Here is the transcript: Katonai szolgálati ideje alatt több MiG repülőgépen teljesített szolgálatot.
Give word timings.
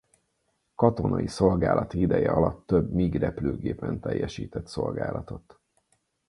Katonai 0.75 1.27
szolgálati 1.27 1.99
ideje 1.99 2.31
alatt 2.31 2.67
több 2.67 2.91
MiG 2.91 3.15
repülőgépen 3.15 3.99
teljesített 3.99 4.67
szolgálatot. 4.67 5.59